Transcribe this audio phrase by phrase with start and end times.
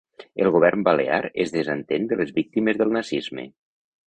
[0.43, 3.47] El govern balear es desentén de les víctimes del nazisme